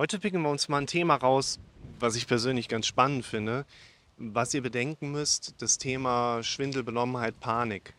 [0.00, 1.60] Heute picken wir uns mal ein Thema raus,
[1.98, 3.66] was ich persönlich ganz spannend finde.
[4.16, 7.92] Was ihr bedenken müsst, das Thema Schwindel, Benommenheit, Panik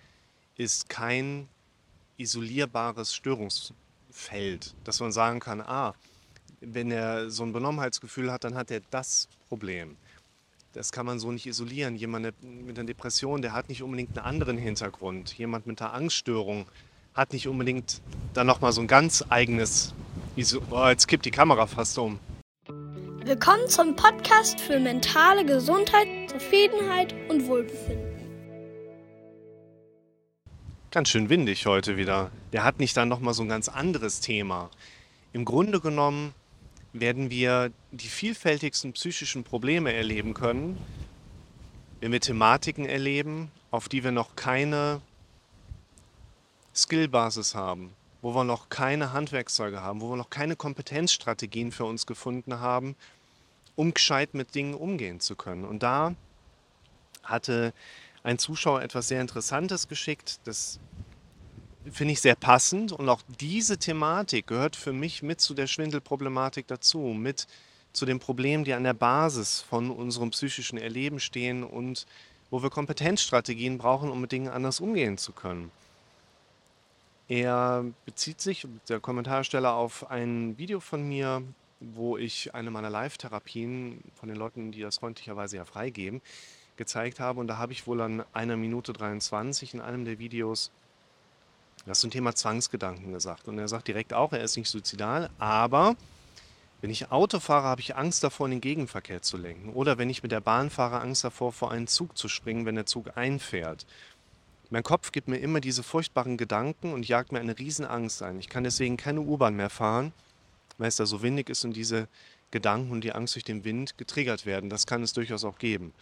[0.57, 1.47] ist kein
[2.17, 5.93] isolierbares Störungsfeld, dass man sagen kann, ah,
[6.59, 9.95] wenn er so ein Benommenheitsgefühl hat, dann hat er das Problem.
[10.73, 11.95] Das kann man so nicht isolieren.
[11.95, 15.37] Jemand mit einer Depression, der hat nicht unbedingt einen anderen Hintergrund.
[15.37, 16.65] Jemand mit einer Angststörung
[17.13, 18.01] hat nicht unbedingt
[18.33, 19.93] dann nochmal so ein ganz eigenes.
[20.33, 22.17] Oh, jetzt kippt die Kamera fast um.
[22.65, 28.29] Willkommen zum Podcast für mentale Gesundheit, Zufriedenheit und Wohlbefinden.
[30.89, 32.31] Ganz schön windig heute wieder.
[32.53, 34.69] Der hat nicht dann nochmal so ein ganz anderes Thema.
[35.33, 36.33] Im Grunde genommen
[36.93, 40.77] werden wir die vielfältigsten psychischen Probleme erleben können,
[41.99, 45.01] wenn wir Thematiken erleben, auf die wir noch keine
[46.73, 52.05] Skillbasis haben, wo wir noch keine Handwerkszeuge haben, wo wir noch keine Kompetenzstrategien für uns
[52.05, 52.95] gefunden haben,
[53.75, 55.65] um gescheit mit Dingen umgehen zu können.
[55.65, 56.15] Und da
[57.23, 57.73] hatte
[58.23, 60.79] ein Zuschauer etwas sehr Interessantes geschickt, das
[61.89, 62.91] finde ich sehr passend.
[62.91, 67.47] Und auch diese Thematik gehört für mich mit zu der Schwindelproblematik dazu, mit
[67.93, 72.05] zu den Problemen, die an der Basis von unserem psychischen Erleben stehen und
[72.49, 75.71] wo wir Kompetenzstrategien brauchen, um mit Dingen anders umgehen zu können.
[77.31, 81.41] Er bezieht sich, der Kommentarsteller, auf ein Video von mir,
[81.79, 86.21] wo ich eine meiner Live-Therapien von den Leuten, die das freundlicherweise ja freigeben,
[86.75, 87.39] gezeigt habe.
[87.39, 90.71] Und da habe ich wohl an einer Minute 23 in einem der Videos
[91.85, 93.47] das zum Thema Zwangsgedanken gesagt.
[93.47, 95.95] Und er sagt direkt auch, er ist nicht suizidal, aber
[96.81, 99.69] wenn ich Auto fahre, habe ich Angst davor, in den Gegenverkehr zu lenken.
[99.69, 102.75] Oder wenn ich mit der Bahn fahre, Angst davor, vor einen Zug zu springen, wenn
[102.75, 103.85] der Zug einfährt.
[104.71, 108.39] Mein Kopf gibt mir immer diese furchtbaren Gedanken und jagt mir eine Riesenangst ein.
[108.39, 110.13] Ich kann deswegen keine U-Bahn mehr fahren,
[110.77, 112.07] weil es da so windig ist und diese
[112.51, 114.69] Gedanken und die Angst durch den Wind getriggert werden.
[114.69, 115.93] Das kann es durchaus auch geben.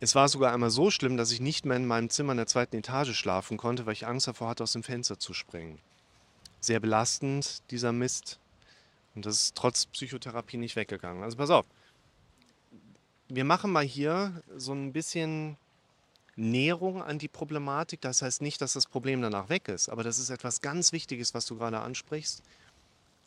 [0.00, 2.46] Es war sogar einmal so schlimm, dass ich nicht mehr in meinem Zimmer in der
[2.46, 5.80] zweiten Etage schlafen konnte, weil ich Angst davor hatte, aus dem Fenster zu springen.
[6.60, 8.38] Sehr belastend, dieser Mist.
[9.14, 11.22] Und das ist trotz Psychotherapie nicht weggegangen.
[11.22, 11.66] Also pass auf.
[13.28, 15.58] Wir machen mal hier so ein bisschen
[16.36, 18.00] Näherung an die Problematik.
[18.00, 21.34] Das heißt nicht, dass das Problem danach weg ist, aber das ist etwas ganz Wichtiges,
[21.34, 22.42] was du gerade ansprichst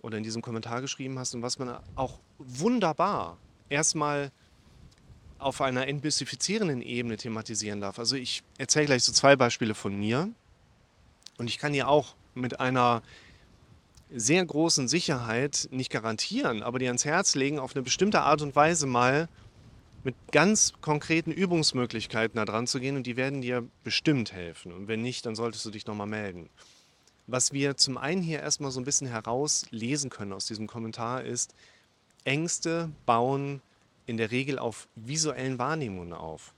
[0.02, 3.38] oder in diesem Kommentar geschrieben hast und was man auch wunderbar
[3.70, 4.32] erstmal
[5.40, 8.00] auf einer entmystifizierenden Ebene thematisieren darf.
[8.00, 10.30] Also ich erzähle gleich so zwei Beispiele von mir
[11.38, 13.04] und ich kann dir auch mit einer
[14.10, 18.56] sehr großen Sicherheit nicht garantieren, aber dir ans Herz legen, auf eine bestimmte Art und
[18.56, 19.28] Weise mal
[20.04, 24.72] mit ganz konkreten Übungsmöglichkeiten da dran zu gehen und die werden dir bestimmt helfen.
[24.72, 26.50] Und wenn nicht, dann solltest du dich nochmal melden.
[27.26, 31.54] Was wir zum einen hier erstmal so ein bisschen herauslesen können aus diesem Kommentar ist,
[32.24, 33.62] Ängste bauen
[34.06, 36.54] in der Regel auf visuellen Wahrnehmungen auf.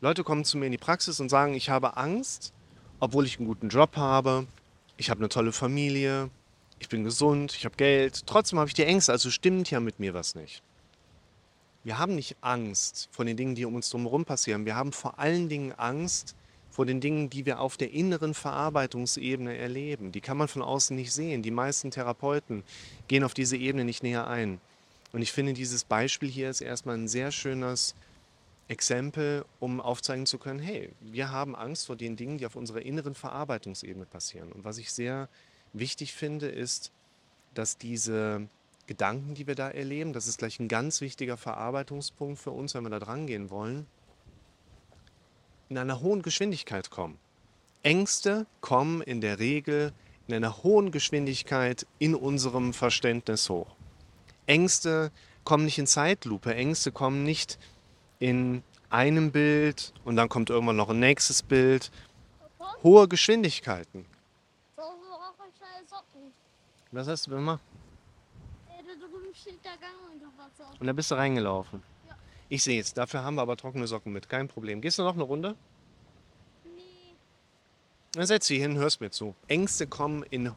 [0.00, 2.52] Leute kommen zu mir in die Praxis und sagen, ich habe Angst,
[3.00, 4.46] obwohl ich einen guten Job habe,
[4.96, 6.30] ich habe eine tolle Familie,
[6.78, 9.98] ich bin gesund, ich habe Geld, trotzdem habe ich die Ängste, also stimmt ja mit
[9.98, 10.62] mir was nicht.
[11.84, 14.64] Wir haben nicht Angst vor den Dingen, die um uns herum passieren.
[14.64, 16.34] Wir haben vor allen Dingen Angst
[16.70, 20.10] vor den Dingen, die wir auf der inneren Verarbeitungsebene erleben.
[20.10, 21.42] Die kann man von außen nicht sehen.
[21.42, 22.64] Die meisten Therapeuten
[23.06, 24.60] gehen auf diese Ebene nicht näher ein.
[25.12, 27.94] Und ich finde, dieses Beispiel hier ist erstmal ein sehr schönes
[28.66, 32.82] Exempel, um aufzeigen zu können, hey, wir haben Angst vor den Dingen, die auf unserer
[32.82, 34.50] inneren Verarbeitungsebene passieren.
[34.50, 35.28] Und was ich sehr
[35.74, 36.90] wichtig finde, ist,
[37.52, 38.48] dass diese
[38.86, 42.82] Gedanken, die wir da erleben, das ist gleich ein ganz wichtiger Verarbeitungspunkt für uns, wenn
[42.82, 43.86] wir da dran gehen wollen,
[45.68, 47.18] in einer hohen Geschwindigkeit kommen.
[47.82, 49.92] Ängste kommen in der Regel
[50.26, 53.76] in einer hohen Geschwindigkeit in unserem Verständnis hoch.
[54.46, 55.10] Ängste
[55.44, 57.58] kommen nicht in Zeitlupe, Ängste kommen nicht
[58.18, 61.90] in einem Bild und dann kommt irgendwann noch ein nächstes Bild.
[62.82, 64.06] Hohe Geschwindigkeiten.
[66.92, 67.60] Was hast du gemacht?
[70.78, 71.82] Und da bist du reingelaufen.
[72.08, 72.16] Ja.
[72.48, 72.94] Ich sehe es.
[72.94, 74.28] Dafür haben wir aber trockene Socken mit.
[74.28, 74.80] Kein Problem.
[74.80, 75.54] Gehst du noch eine Runde?
[76.64, 76.80] Nee.
[78.12, 79.34] Dann setz dich hin, hörst mir zu.
[79.48, 80.52] Ängste kommen in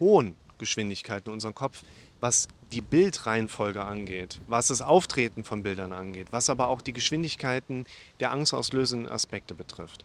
[0.00, 1.82] hohen Geschwindigkeiten in unseren Kopf,
[2.20, 7.86] was die Bildreihenfolge angeht, was das Auftreten von Bildern angeht, was aber auch die Geschwindigkeiten
[8.20, 10.04] der angstauslösenden Aspekte betrifft.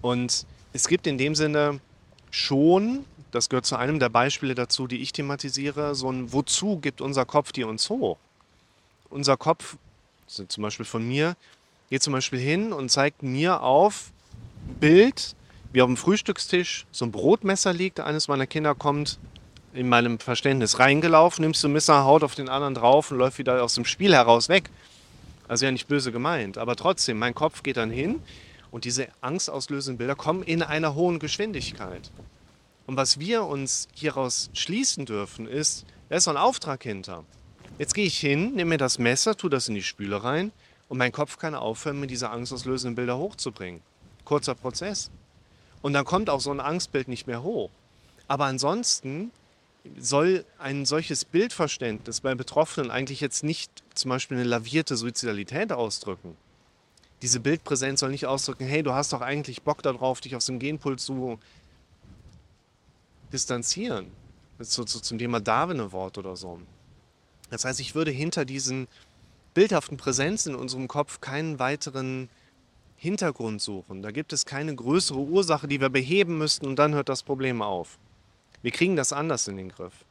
[0.00, 1.80] Und es gibt in dem Sinne
[2.30, 7.00] schon das gehört zu einem der Beispiele dazu, die ich thematisiere, so ein Wozu gibt
[7.00, 8.18] unser Kopf die uns hoch?
[9.10, 9.76] Unser Kopf,
[10.26, 11.36] zum Beispiel von mir,
[11.90, 14.12] geht zum Beispiel hin und zeigt mir auf
[14.80, 15.34] Bild,
[15.72, 18.00] wie auf dem Frühstückstisch so ein Brotmesser liegt.
[18.00, 19.18] Eines meiner Kinder kommt
[19.72, 20.78] in meinem Verständnis.
[20.78, 24.14] Reingelaufen, nimmst du Messer, haut auf den anderen drauf und läuft wieder aus dem Spiel
[24.14, 24.70] heraus weg.
[25.48, 28.22] Also ja nicht böse gemeint, aber trotzdem, mein Kopf geht dann hin
[28.70, 32.10] und diese angstauslösenden Bilder kommen in einer hohen Geschwindigkeit.
[32.86, 37.24] Und was wir uns hieraus schließen dürfen, ist, da ist so ein Auftrag hinter.
[37.78, 40.52] Jetzt gehe ich hin, nehme mir das Messer, tue das in die Spüle rein
[40.88, 43.80] und mein Kopf kann aufhören, mir diese angstauslösenden Bilder hochzubringen.
[44.24, 45.10] Kurzer Prozess.
[45.80, 47.70] Und dann kommt auch so ein Angstbild nicht mehr hoch.
[48.28, 49.30] Aber ansonsten
[49.98, 56.36] soll ein solches Bildverständnis bei Betroffenen eigentlich jetzt nicht zum Beispiel eine lavierte Suizidalität ausdrücken.
[57.20, 60.58] Diese Bildpräsenz soll nicht ausdrücken, hey, du hast doch eigentlich Bock darauf, dich aus dem
[60.58, 61.38] Genpool zu
[63.32, 64.10] distanzieren.
[64.58, 66.60] So, so zum Thema Darwin-Wort oder so.
[67.50, 68.86] Das heißt, ich würde hinter diesen
[69.54, 72.28] bildhaften Präsenzen in unserem Kopf keinen weiteren
[72.96, 74.02] Hintergrund suchen.
[74.02, 77.60] Da gibt es keine größere Ursache, die wir beheben müssten und dann hört das Problem
[77.60, 77.98] auf.
[78.62, 80.04] Wir kriegen das anders in den Griff.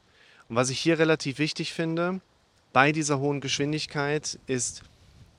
[0.50, 2.20] Und was ich hier relativ wichtig finde
[2.74, 4.84] bei dieser hohen Geschwindigkeit ist,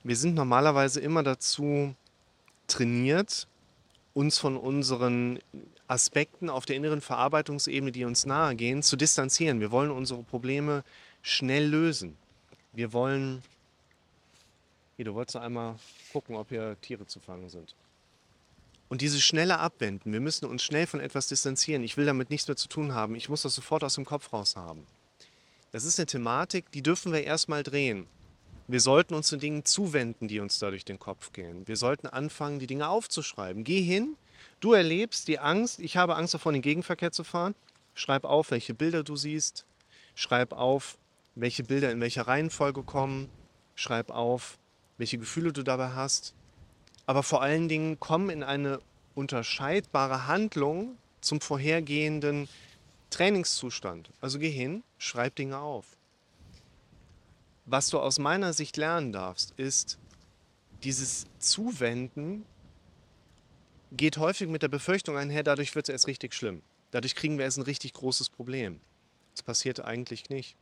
[0.03, 1.93] wir sind normalerweise immer dazu
[2.67, 3.47] trainiert,
[4.13, 5.39] uns von unseren
[5.93, 9.59] Aspekten auf der inneren Verarbeitungsebene, die uns nahe gehen, zu distanzieren.
[9.59, 10.83] Wir wollen unsere Probleme
[11.21, 12.17] schnell lösen.
[12.73, 13.43] Wir wollen.
[14.97, 15.75] Hier, du wolltest einmal
[16.11, 17.75] gucken, ob hier Tiere zu fangen sind.
[18.89, 21.83] Und dieses schnelle Abwenden, wir müssen uns schnell von etwas distanzieren.
[21.83, 23.15] Ich will damit nichts mehr zu tun haben.
[23.15, 24.85] Ich muss das sofort aus dem Kopf raus haben.
[25.71, 28.05] Das ist eine Thematik, die dürfen wir erstmal drehen.
[28.67, 31.67] Wir sollten uns den Dingen zuwenden, die uns da durch den Kopf gehen.
[31.67, 33.63] Wir sollten anfangen, die Dinge aufzuschreiben.
[33.63, 34.15] Geh hin,
[34.59, 37.55] du erlebst die Angst, ich habe Angst davor, in den Gegenverkehr zu fahren.
[37.95, 39.65] Schreib auf, welche Bilder du siehst.
[40.15, 40.97] Schreib auf,
[41.35, 43.29] welche Bilder in welcher Reihenfolge kommen.
[43.75, 44.57] Schreib auf,
[44.97, 46.33] welche Gefühle du dabei hast
[47.05, 48.79] aber vor allen Dingen kommen in eine
[49.15, 52.47] unterscheidbare Handlung zum vorhergehenden
[53.09, 54.09] Trainingszustand.
[54.21, 55.85] Also geh hin, schreib Dinge auf.
[57.65, 59.97] Was du aus meiner Sicht lernen darfst, ist,
[60.83, 62.45] dieses Zuwenden
[63.95, 66.63] geht häufig mit der Befürchtung einher, dadurch wird es erst richtig schlimm.
[66.91, 68.81] Dadurch kriegen wir erst ein richtig großes Problem.
[69.33, 70.57] Das passiert eigentlich nicht.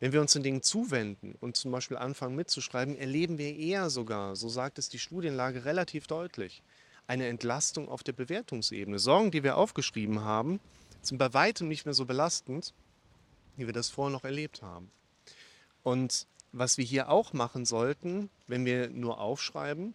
[0.00, 4.36] Wenn wir uns den Dingen zuwenden und zum Beispiel anfangen mitzuschreiben, erleben wir eher sogar,
[4.36, 6.62] so sagt es die Studienlage relativ deutlich,
[7.06, 8.98] eine Entlastung auf der Bewertungsebene.
[8.98, 10.60] Sorgen, die wir aufgeschrieben haben,
[11.00, 12.74] sind bei weitem nicht mehr so belastend,
[13.56, 14.90] wie wir das vorher noch erlebt haben.
[15.82, 19.94] Und was wir hier auch machen sollten, wenn wir nur aufschreiben,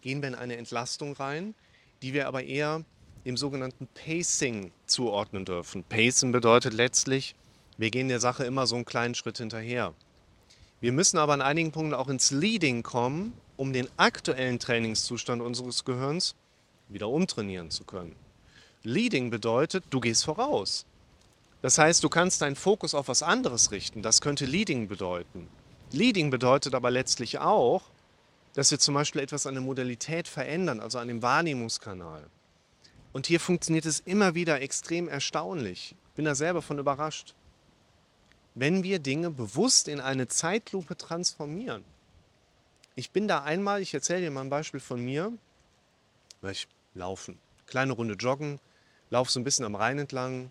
[0.00, 1.54] gehen wir in eine Entlastung rein,
[2.02, 2.84] die wir aber eher
[3.24, 5.84] dem sogenannten Pacing zuordnen dürfen.
[5.84, 7.34] Pacing bedeutet letztlich,
[7.76, 9.94] wir gehen der Sache immer so einen kleinen Schritt hinterher.
[10.80, 15.84] Wir müssen aber an einigen Punkten auch ins Leading kommen, um den aktuellen Trainingszustand unseres
[15.84, 16.34] Gehirns
[16.88, 18.16] wieder umtrainieren zu können.
[18.82, 20.86] Leading bedeutet, du gehst voraus.
[21.60, 24.00] Das heißt, du kannst deinen Fokus auf was anderes richten.
[24.00, 25.48] Das könnte Leading bedeuten.
[25.92, 27.82] Leading bedeutet aber letztlich auch,
[28.54, 32.26] dass wir zum Beispiel etwas an der Modalität verändern, also an dem Wahrnehmungskanal.
[33.12, 35.94] Und hier funktioniert es immer wieder extrem erstaunlich.
[36.10, 37.34] Ich bin da selber von überrascht
[38.54, 41.84] wenn wir Dinge bewusst in eine Zeitlupe transformieren.
[42.94, 45.32] Ich bin da einmal, ich erzähle dir mal ein Beispiel von mir,
[46.40, 48.60] weil ich laufen, kleine Runde joggen,
[49.10, 50.50] laufe so ein bisschen am Rhein entlang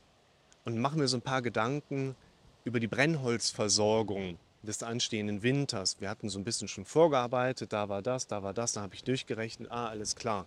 [0.65, 2.15] und mache mir so ein paar Gedanken
[2.63, 5.99] über die Brennholzversorgung des anstehenden Winters.
[5.99, 8.95] Wir hatten so ein bisschen schon vorgearbeitet, da war das, da war das, da habe
[8.95, 10.45] ich durchgerechnet, ah, alles klar.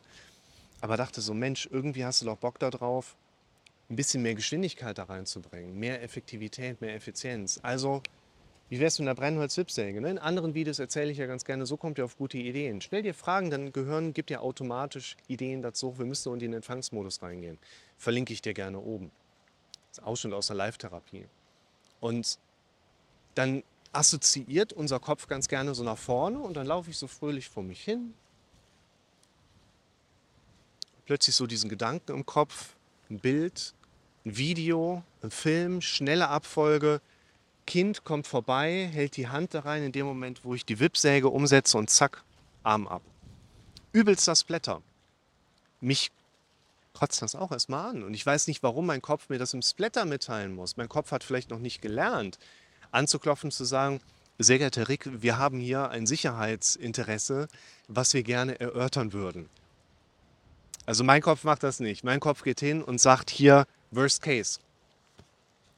[0.81, 3.17] Aber dachte so, Mensch, irgendwie hast du doch Bock darauf,
[3.89, 7.61] ein bisschen mehr Geschwindigkeit da reinzubringen, mehr Effektivität, mehr Effizienz.
[7.63, 8.03] Also,
[8.69, 10.01] wie wärst du in der Brennholz-Wipsäge?
[10.01, 10.11] Ne?
[10.11, 12.81] In anderen Videos erzähle ich ja ganz gerne, so kommt ihr auf gute Ideen.
[12.81, 15.99] Stell dir Fragen, dann Gehirn gibt dir automatisch Ideen dazu.
[15.99, 17.59] Wir müssen in den Empfangsmodus reingehen.
[17.99, 19.11] Verlinke ich dir gerne oben.
[19.91, 21.27] Das ist Ausschnitt aus der Live-Therapie.
[22.01, 22.39] Und
[23.35, 27.49] dann assoziiert unser Kopf ganz gerne so nach vorne und dann laufe ich so fröhlich
[27.49, 28.15] vor mich hin.
[31.05, 32.75] Plötzlich so diesen Gedanken im Kopf,
[33.11, 33.75] ein Bild,
[34.25, 37.01] ein Video, ein Film, schnelle Abfolge.
[37.67, 41.29] Kind kommt vorbei, hält die Hand da rein in dem Moment, wo ich die Wippsäge
[41.29, 42.25] umsetze und zack,
[42.63, 43.03] Arm ab.
[43.93, 44.81] Übelst das Blätter.
[45.81, 46.11] Mich
[46.95, 48.03] kotzt das auch erstmal an.
[48.03, 50.77] Und ich weiß nicht, warum mein Kopf mir das im Splatter mitteilen muss.
[50.77, 52.39] Mein Kopf hat vielleicht noch nicht gelernt,
[52.93, 54.01] anzuklopfen, zu sagen,
[54.39, 57.49] sehr geehrter Rick, wir haben hier ein Sicherheitsinteresse,
[57.89, 59.49] was wir gerne erörtern würden.
[60.87, 62.03] Also mein Kopf macht das nicht.
[62.03, 64.59] Mein Kopf geht hin und sagt hier, Worst Case.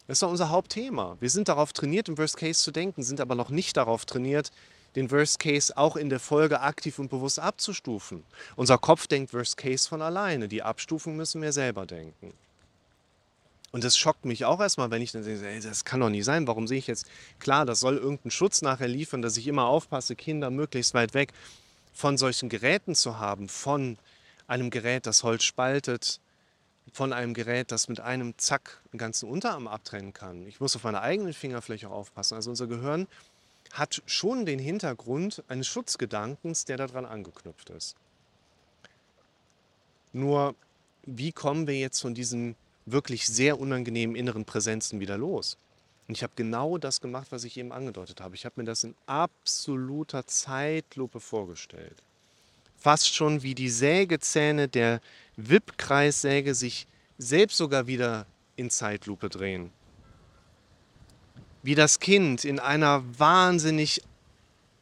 [0.07, 1.17] Das ist doch unser Hauptthema.
[1.21, 4.51] Wir sind darauf trainiert, im Worst Case zu denken, sind aber noch nicht darauf trainiert,
[4.97, 8.23] den Worst Case auch in der Folge aktiv und bewusst abzustufen.
[8.57, 10.49] Unser Kopf denkt Worst Case von alleine.
[10.49, 12.33] Die Abstufung müssen wir selber denken.
[13.75, 16.25] Und das schockt mich auch erstmal, wenn ich dann sehe, ey, das kann doch nicht
[16.25, 16.47] sein.
[16.47, 17.07] Warum sehe ich jetzt,
[17.41, 21.33] klar, das soll irgendeinen Schutz nachher liefern, dass ich immer aufpasse, Kinder möglichst weit weg
[21.93, 23.99] von solchen Geräten zu haben, von
[24.47, 26.21] einem Gerät, das Holz spaltet,
[26.93, 30.47] von einem Gerät, das mit einem Zack einen ganzen Unterarm abtrennen kann.
[30.47, 32.37] Ich muss auf meine eigenen Fingerfläche auch aufpassen.
[32.37, 33.09] Also unser Gehirn
[33.73, 37.97] hat schon den Hintergrund eines Schutzgedankens, der daran angeknüpft ist.
[40.13, 40.55] Nur,
[41.07, 42.55] wie kommen wir jetzt von diesen
[42.87, 45.57] wirklich sehr unangenehmen inneren Präsenzen wieder los?
[46.07, 48.35] Und ich habe genau das gemacht, was ich eben angedeutet habe.
[48.35, 51.97] Ich habe mir das in absoluter Zeitlupe vorgestellt.
[52.77, 55.01] Fast schon wie die Sägezähne der
[55.37, 56.87] Wippkreissäge sich
[57.17, 58.27] selbst sogar wieder
[58.57, 59.71] in Zeitlupe drehen.
[61.63, 64.03] Wie das Kind in einer wahnsinnig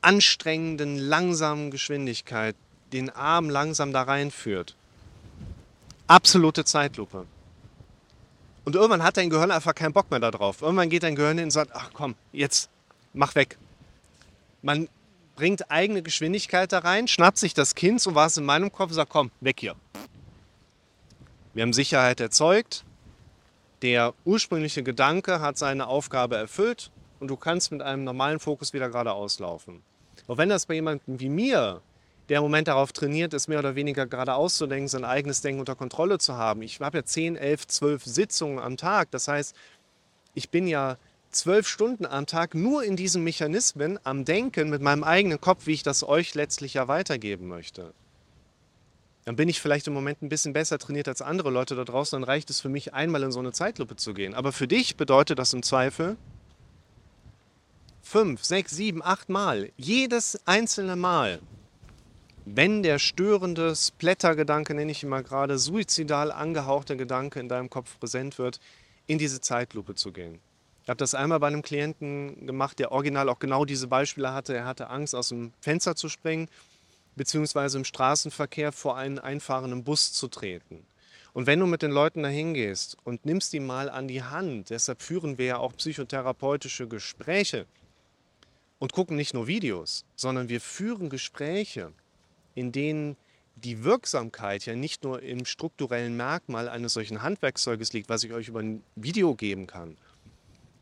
[0.00, 2.56] anstrengenden, langsamen Geschwindigkeit
[2.92, 4.74] den Arm langsam da reinführt.
[6.08, 7.26] Absolute Zeitlupe.
[8.64, 10.62] Und irgendwann hat dein Gehirn einfach keinen Bock mehr darauf.
[10.62, 12.70] Irgendwann geht dein Gehirn hin und sagt, ach komm, jetzt
[13.12, 13.58] mach weg.
[14.62, 14.88] Man
[15.34, 18.90] bringt eigene Geschwindigkeit da rein, schnappt sich das Kind, so war es in meinem Kopf,
[18.90, 19.74] und sagt, komm, weg hier.
[21.54, 22.84] Wir haben Sicherheit erzeugt.
[23.82, 28.88] Der ursprüngliche Gedanke hat seine Aufgabe erfüllt und du kannst mit einem normalen Fokus wieder
[28.88, 29.82] geradeaus laufen.
[30.28, 31.82] Auch wenn das bei jemandem wie mir
[32.28, 35.60] der im Moment darauf trainiert ist, mehr oder weniger geradeaus zu denken, sein eigenes Denken
[35.60, 36.62] unter Kontrolle zu haben.
[36.62, 39.10] Ich habe ja 10, 11, 12 Sitzungen am Tag.
[39.10, 39.54] Das heißt,
[40.34, 40.96] ich bin ja
[41.30, 45.72] zwölf Stunden am Tag nur in diesen Mechanismen am Denken mit meinem eigenen Kopf, wie
[45.72, 47.92] ich das euch letztlich ja weitergeben möchte.
[49.24, 52.20] Dann bin ich vielleicht im Moment ein bisschen besser trainiert als andere Leute da draußen,
[52.20, 54.34] dann reicht es für mich, einmal in so eine Zeitlupe zu gehen.
[54.34, 56.16] Aber für dich bedeutet das im Zweifel
[58.02, 59.70] fünf, sechs, sieben, acht Mal.
[59.76, 61.40] Jedes einzelne Mal
[62.44, 67.98] wenn der störende Splatter-Gedanke, nenne ich ihn mal gerade, suizidal angehauchte Gedanke in deinem Kopf
[68.00, 68.58] präsent wird,
[69.06, 70.40] in diese Zeitlupe zu gehen.
[70.82, 74.54] Ich habe das einmal bei einem Klienten gemacht, der original auch genau diese Beispiele hatte.
[74.54, 76.48] Er hatte Angst, aus dem Fenster zu springen,
[77.14, 80.84] beziehungsweise im Straßenverkehr vor einen einfahrenden Bus zu treten.
[81.34, 84.70] Und wenn du mit den Leuten dahin gehst und nimmst die mal an die Hand,
[84.70, 87.66] deshalb führen wir ja auch psychotherapeutische Gespräche
[88.80, 91.92] und gucken nicht nur Videos, sondern wir führen Gespräche
[92.54, 93.16] in denen
[93.56, 98.48] die Wirksamkeit ja nicht nur im strukturellen Merkmal eines solchen Handwerkszeuges liegt, was ich euch
[98.48, 99.96] über ein Video geben kann,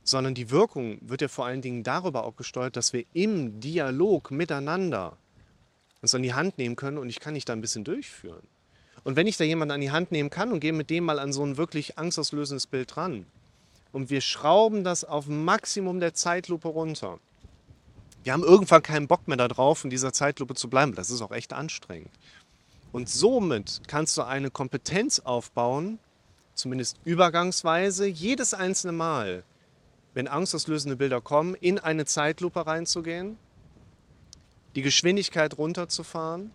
[0.05, 4.31] sondern die Wirkung wird ja vor allen Dingen darüber auch gesteuert, dass wir im Dialog
[4.31, 5.17] miteinander
[6.00, 8.47] uns an die Hand nehmen können und ich kann dich da ein bisschen durchführen.
[9.05, 11.19] Und wenn ich da jemanden an die Hand nehmen kann und gehe mit dem mal
[11.19, 13.27] an so ein wirklich angstauslösendes Bild dran
[13.93, 17.19] und wir schrauben das auf Maximum der Zeitlupe runter,
[18.23, 20.95] wir haben irgendwann keinen Bock mehr darauf, in dieser Zeitlupe zu bleiben.
[20.95, 22.11] Das ist auch echt anstrengend.
[22.93, 25.99] Und somit kannst du eine Kompetenz aufbauen,
[26.55, 29.45] zumindest übergangsweise, jedes einzelne Mal,
[30.12, 33.39] wenn angstauslösende Bilder kommen, in eine Zeitlupe reinzugehen,
[34.75, 36.50] die Geschwindigkeit runterzufahren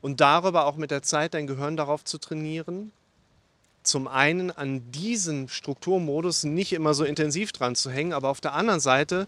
[0.00, 2.92] und darüber auch mit der Zeit dein Gehirn darauf zu trainieren,
[3.82, 8.54] zum einen an diesen Strukturmodus nicht immer so intensiv dran zu hängen, aber auf der
[8.54, 9.26] anderen Seite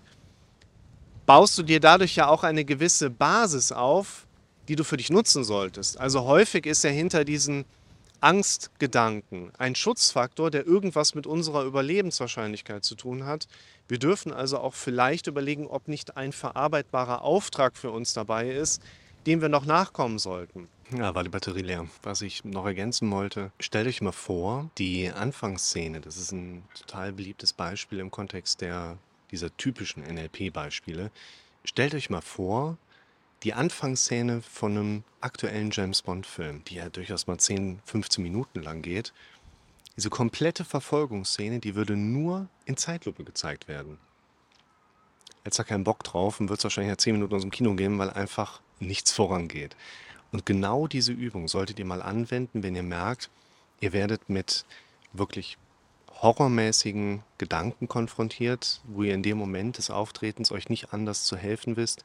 [1.33, 4.27] baust du dir dadurch ja auch eine gewisse Basis auf,
[4.69, 5.99] die du für dich nutzen solltest.
[5.99, 7.65] Also häufig ist ja hinter diesen
[8.21, 13.49] Angstgedanken ein Schutzfaktor, der irgendwas mit unserer Überlebenswahrscheinlichkeit zu tun hat.
[13.89, 18.83] Wir dürfen also auch vielleicht überlegen, ob nicht ein verarbeitbarer Auftrag für uns dabei ist,
[19.25, 20.69] dem wir noch nachkommen sollten.
[20.95, 21.87] Ja, war die Batterie leer.
[22.03, 27.15] Was ich noch ergänzen wollte, stellt euch mal vor, die Anfangsszene, das ist ein total
[27.15, 28.99] beliebtes Beispiel im Kontext der
[29.33, 31.11] dieser typischen NLP-Beispiele.
[31.65, 32.77] Stellt euch mal vor,
[33.43, 38.83] die Anfangsszene von einem aktuellen James Bond-Film, die ja durchaus mal 10, 15 Minuten lang
[38.83, 39.12] geht.
[39.97, 43.99] Diese komplette Verfolgungsszene, die würde nur in Zeitlupe gezeigt werden.
[45.45, 47.75] Jetzt hat keinen Bock drauf und wird es wahrscheinlich ja 10 Minuten aus dem Kino
[47.75, 49.77] gehen, weil einfach nichts vorangeht.
[50.31, 53.29] Und genau diese Übung solltet ihr mal anwenden, wenn ihr merkt,
[53.81, 54.65] ihr werdet mit
[55.12, 55.59] wirklich
[56.23, 61.76] horrormäßigen Gedanken konfrontiert, wo ihr in dem Moment des Auftretens euch nicht anders zu helfen
[61.76, 62.05] wisst,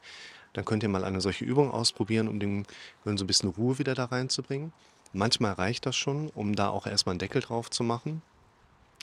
[0.52, 2.64] dann könnt ihr mal eine solche Übung ausprobieren, um dem
[3.04, 4.72] Gehirn so ein bisschen Ruhe wieder da reinzubringen.
[5.12, 8.22] Manchmal reicht das schon, um da auch erstmal einen Deckel drauf zu machen.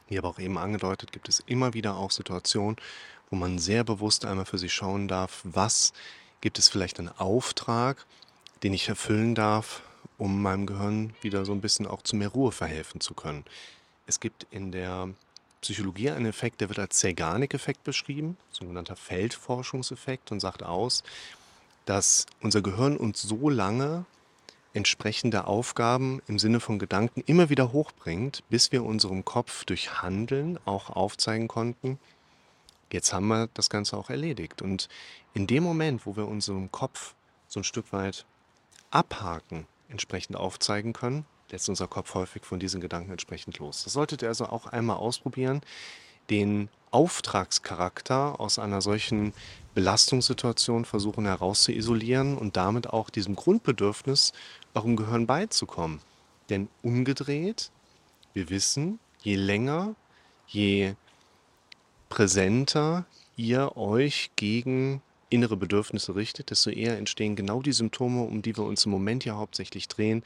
[0.07, 2.75] Wie aber auch eben angedeutet, gibt es immer wieder auch Situationen,
[3.29, 5.93] wo man sehr bewusst einmal für sich schauen darf, was
[6.41, 8.05] gibt es vielleicht einen Auftrag,
[8.62, 9.81] den ich erfüllen darf,
[10.17, 13.45] um meinem Gehirn wieder so ein bisschen auch zu mehr Ruhe verhelfen zu können.
[14.07, 15.09] Es gibt in der
[15.62, 21.03] Psychologie einen Effekt, der wird als Zeigarnik-Effekt beschrieben, sogenannter Feldforschungseffekt und sagt aus,
[21.85, 24.05] dass unser Gehirn uns so lange
[24.74, 30.59] entsprechende Aufgaben im Sinne von Gedanken immer wieder hochbringt, bis wir unserem Kopf durch Handeln
[30.65, 31.97] auch aufzeigen konnten,
[32.91, 34.62] jetzt haben wir das Ganze auch erledigt.
[34.62, 34.89] Und
[35.33, 37.15] in dem Moment, wo wir unserem Kopf
[37.47, 38.25] so ein Stück weit
[38.91, 43.84] abhaken, entsprechend aufzeigen können, lässt unser Kopf häufig von diesen Gedanken entsprechend los.
[43.84, 45.62] Das solltet ihr also auch einmal ausprobieren,
[46.30, 49.34] den Auftragscharakter aus einer solchen
[49.74, 54.32] Belastungssituation versuchen herauszuisolieren und damit auch diesem Grundbedürfnis
[54.74, 56.00] im Gehirn beizukommen.
[56.50, 57.72] Denn umgedreht,
[58.34, 59.96] wir wissen, je länger,
[60.48, 60.96] je
[62.10, 65.02] präsenter ihr euch gegen
[65.36, 69.25] innere Bedürfnisse richtet, desto eher entstehen genau die Symptome, um die wir uns im Moment
[69.25, 70.24] ja hauptsächlich drehen.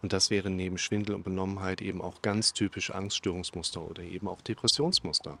[0.00, 4.40] Und das wären neben Schwindel und Benommenheit eben auch ganz typisch Angststörungsmuster oder eben auch
[4.40, 5.38] Depressionsmuster.